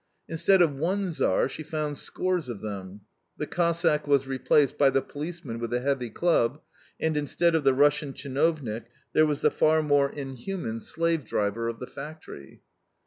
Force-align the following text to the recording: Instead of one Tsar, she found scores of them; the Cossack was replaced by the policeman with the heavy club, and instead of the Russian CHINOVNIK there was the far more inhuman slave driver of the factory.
Instead 0.27 0.63
of 0.63 0.73
one 0.75 1.11
Tsar, 1.11 1.47
she 1.47 1.61
found 1.61 1.95
scores 1.95 2.49
of 2.49 2.61
them; 2.61 3.01
the 3.37 3.45
Cossack 3.45 4.07
was 4.07 4.25
replaced 4.25 4.75
by 4.75 4.89
the 4.89 4.99
policeman 4.99 5.59
with 5.59 5.69
the 5.69 5.79
heavy 5.79 6.09
club, 6.09 6.59
and 6.99 7.15
instead 7.15 7.53
of 7.53 7.63
the 7.63 7.73
Russian 7.75 8.11
CHINOVNIK 8.11 8.85
there 9.13 9.27
was 9.27 9.41
the 9.41 9.51
far 9.51 9.83
more 9.83 10.09
inhuman 10.11 10.79
slave 10.79 11.23
driver 11.23 11.67
of 11.67 11.77
the 11.77 11.85
factory. 11.85 12.61